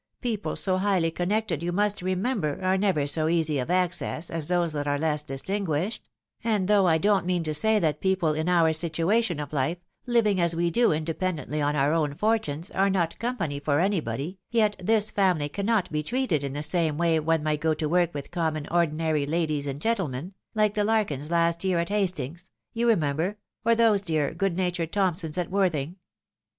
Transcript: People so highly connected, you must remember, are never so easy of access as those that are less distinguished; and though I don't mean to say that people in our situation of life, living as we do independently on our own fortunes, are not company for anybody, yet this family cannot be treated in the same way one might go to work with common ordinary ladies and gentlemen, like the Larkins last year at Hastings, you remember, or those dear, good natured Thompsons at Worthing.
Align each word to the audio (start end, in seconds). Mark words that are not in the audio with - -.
People 0.19 0.55
so 0.55 0.77
highly 0.79 1.11
connected, 1.11 1.61
you 1.61 1.71
must 1.71 2.01
remember, 2.01 2.59
are 2.63 2.75
never 2.75 3.05
so 3.05 3.27
easy 3.27 3.59
of 3.59 3.69
access 3.69 4.31
as 4.31 4.47
those 4.47 4.73
that 4.73 4.87
are 4.87 4.97
less 4.97 5.21
distinguished; 5.21 6.09
and 6.43 6.67
though 6.67 6.87
I 6.87 6.97
don't 6.97 7.23
mean 7.27 7.43
to 7.43 7.53
say 7.53 7.77
that 7.77 8.01
people 8.01 8.33
in 8.33 8.49
our 8.49 8.73
situation 8.73 9.39
of 9.39 9.53
life, 9.53 9.77
living 10.07 10.41
as 10.41 10.55
we 10.55 10.71
do 10.71 10.91
independently 10.91 11.61
on 11.61 11.75
our 11.75 11.93
own 11.93 12.15
fortunes, 12.15 12.71
are 12.71 12.89
not 12.89 13.19
company 13.19 13.59
for 13.59 13.79
anybody, 13.79 14.39
yet 14.49 14.75
this 14.83 15.11
family 15.11 15.49
cannot 15.49 15.91
be 15.91 16.01
treated 16.01 16.43
in 16.43 16.53
the 16.53 16.63
same 16.63 16.97
way 16.97 17.19
one 17.19 17.43
might 17.43 17.61
go 17.61 17.75
to 17.75 17.87
work 17.87 18.11
with 18.11 18.31
common 18.31 18.67
ordinary 18.71 19.27
ladies 19.27 19.67
and 19.67 19.79
gentlemen, 19.79 20.33
like 20.55 20.73
the 20.73 20.83
Larkins 20.83 21.29
last 21.29 21.63
year 21.63 21.77
at 21.77 21.89
Hastings, 21.89 22.49
you 22.73 22.87
remember, 22.87 23.37
or 23.63 23.75
those 23.75 24.01
dear, 24.01 24.33
good 24.33 24.57
natured 24.57 24.91
Thompsons 24.93 25.37
at 25.37 25.51
Worthing. 25.51 25.97